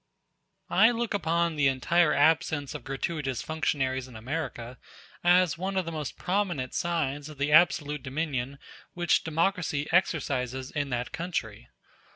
[0.71, 4.79] I look upon the entire absence of gratuitous functionaries in America
[5.23, 8.57] as one of the most prominent signs of the absolute dominion
[8.95, 11.69] which democracy exercises in that country.